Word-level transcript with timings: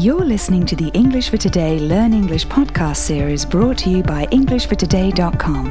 You're 0.00 0.24
listening 0.24 0.64
to 0.64 0.74
the 0.74 0.88
English 0.94 1.28
for 1.28 1.36
Today 1.36 1.78
Learn 1.78 2.14
English 2.14 2.46
podcast 2.46 2.96
series 2.96 3.44
brought 3.44 3.76
to 3.80 3.90
you 3.90 4.02
by 4.02 4.24
EnglishForToday.com. 4.28 5.66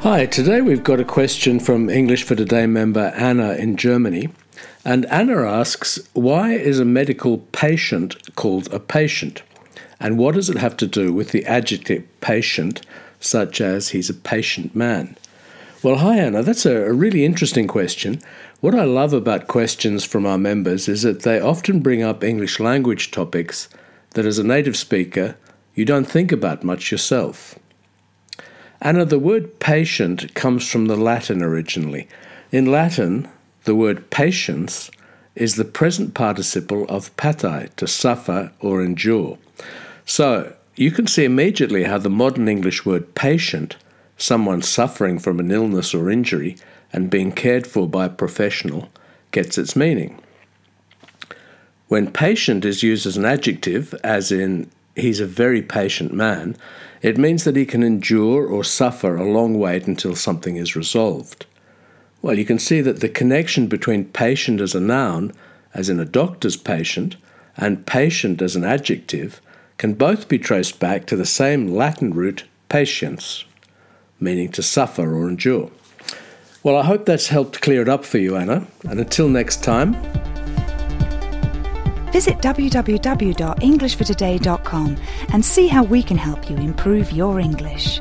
Hi, 0.00 0.26
today 0.26 0.60
we've 0.60 0.84
got 0.84 1.00
a 1.00 1.06
question 1.06 1.58
from 1.58 1.88
English 1.88 2.24
for 2.24 2.34
Today 2.34 2.66
member 2.66 3.10
Anna 3.16 3.54
in 3.54 3.78
Germany. 3.78 4.28
And 4.84 5.06
Anna 5.06 5.46
asks, 5.46 5.98
Why 6.12 6.52
is 6.52 6.80
a 6.80 6.84
medical 6.84 7.38
patient 7.38 8.34
called 8.36 8.70
a 8.74 8.78
patient? 8.78 9.42
And 9.98 10.18
what 10.18 10.34
does 10.34 10.50
it 10.50 10.58
have 10.58 10.76
to 10.76 10.86
do 10.86 11.10
with 11.10 11.30
the 11.30 11.46
adjective 11.46 12.04
patient, 12.20 12.84
such 13.20 13.62
as 13.62 13.88
he's 13.88 14.10
a 14.10 14.14
patient 14.14 14.76
man? 14.76 15.16
Well, 15.80 15.98
hi, 15.98 16.18
Anna. 16.18 16.42
That's 16.42 16.66
a, 16.66 16.92
really 16.92 17.24
interesting 17.24 17.68
question. 17.68 18.20
What 18.60 18.74
I 18.74 18.82
love 18.82 19.12
about 19.12 19.46
questions 19.46 20.04
from 20.04 20.26
our 20.26 20.36
members 20.36 20.88
is 20.88 21.02
that 21.02 21.22
they 21.22 21.38
often 21.38 21.78
bring 21.78 22.02
up 22.02 22.24
English 22.24 22.58
language 22.58 23.12
topics 23.12 23.68
that, 24.14 24.26
as 24.26 24.40
a 24.40 24.44
native 24.44 24.76
speaker, 24.76 25.36
you 25.76 25.84
don't 25.84 26.04
think 26.04 26.32
about 26.32 26.64
much 26.64 26.90
yourself. 26.90 27.56
Anna, 28.82 29.04
the 29.04 29.20
word 29.20 29.60
patient 29.60 30.34
comes 30.34 30.68
from 30.68 30.86
the 30.86 30.96
Latin 30.96 31.44
originally. 31.44 32.08
In 32.50 32.72
Latin, 32.72 33.28
the 33.62 33.76
word 33.76 34.10
patiens 34.10 34.90
is 35.36 35.54
the 35.54 35.64
present 35.64 36.12
participle 36.12 36.86
of 36.88 37.16
pati, 37.16 37.68
to 37.76 37.86
suffer 37.86 38.50
or 38.58 38.82
endure. 38.82 39.38
So, 40.04 40.56
you 40.74 40.90
can 40.90 41.06
see 41.06 41.24
immediately 41.24 41.84
how 41.84 41.98
the 41.98 42.10
modern 42.10 42.48
English 42.48 42.84
word 42.84 43.14
patient 43.14 43.76
someone 44.18 44.60
suffering 44.60 45.18
from 45.18 45.40
an 45.40 45.50
illness 45.50 45.94
or 45.94 46.10
injury 46.10 46.56
and 46.92 47.08
being 47.08 47.32
cared 47.32 47.66
for 47.66 47.88
by 47.88 48.06
a 48.06 48.10
professional 48.10 48.88
gets 49.30 49.56
its 49.56 49.76
meaning. 49.76 50.20
When 51.86 52.10
patient 52.10 52.64
is 52.64 52.82
used 52.82 53.06
as 53.06 53.16
an 53.16 53.24
adjective, 53.24 53.94
as 54.04 54.30
in 54.30 54.70
he's 54.94 55.20
a 55.20 55.26
very 55.26 55.62
patient 55.62 56.12
man, 56.12 56.56
it 57.00 57.16
means 57.16 57.44
that 57.44 57.56
he 57.56 57.64
can 57.64 57.82
endure 57.82 58.46
or 58.46 58.64
suffer 58.64 59.16
a 59.16 59.30
long 59.30 59.58
wait 59.58 59.86
until 59.86 60.16
something 60.16 60.56
is 60.56 60.76
resolved. 60.76 61.46
Well, 62.20 62.36
you 62.36 62.44
can 62.44 62.58
see 62.58 62.80
that 62.80 63.00
the 63.00 63.08
connection 63.08 63.68
between 63.68 64.06
patient 64.06 64.60
as 64.60 64.74
a 64.74 64.80
noun, 64.80 65.32
as 65.72 65.88
in 65.88 66.00
a 66.00 66.04
doctor's 66.04 66.56
patient, 66.56 67.16
and 67.56 67.86
patient 67.86 68.42
as 68.42 68.56
an 68.56 68.64
adjective 68.64 69.40
can 69.78 69.94
both 69.94 70.28
be 70.28 70.38
traced 70.38 70.80
back 70.80 71.06
to 71.06 71.16
the 71.16 71.24
same 71.24 71.68
Latin 71.68 72.12
root 72.12 72.44
patiens 72.68 73.44
meaning 74.20 74.50
to 74.52 74.62
suffer 74.62 75.14
or 75.14 75.28
endure. 75.28 75.70
Well, 76.62 76.76
I 76.76 76.84
hope 76.84 77.04
that's 77.06 77.28
helped 77.28 77.60
clear 77.60 77.82
it 77.82 77.88
up 77.88 78.04
for 78.04 78.18
you, 78.18 78.36
Anna. 78.36 78.66
And 78.88 79.00
until 79.00 79.28
next 79.28 79.62
time, 79.62 79.94
visit 82.12 82.38
www.englishfortoday.com 82.38 84.96
and 85.32 85.44
see 85.44 85.68
how 85.68 85.84
we 85.84 86.02
can 86.02 86.16
help 86.16 86.50
you 86.50 86.56
improve 86.56 87.12
your 87.12 87.38
English. 87.38 88.00